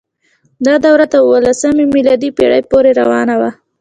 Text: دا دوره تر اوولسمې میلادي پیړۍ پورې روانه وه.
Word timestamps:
دا 0.65 0.73
دوره 0.85 1.05
تر 1.11 1.19
اوولسمې 1.23 1.85
میلادي 1.95 2.29
پیړۍ 2.37 2.61
پورې 2.71 2.91
روانه 3.01 3.35
وه. 3.39 3.49